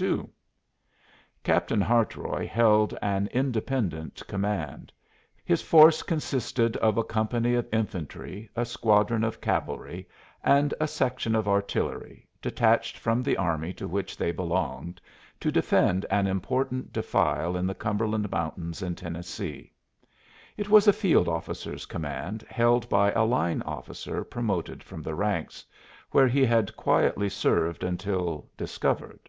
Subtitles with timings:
[0.00, 0.28] II
[1.42, 4.92] Captain Hartroy held an independent command.
[5.44, 10.08] His force consisted of a company of infantry, a squadron of cavalry,
[10.44, 15.00] and a section of artillery, detached from the army to which they belonged,
[15.40, 19.72] to defend an important defile in the Cumberland Mountains in Tennessee.
[20.56, 25.64] It was a field officer's command held by a line officer promoted from the ranks,
[26.12, 29.28] where he had quietly served until "discovered."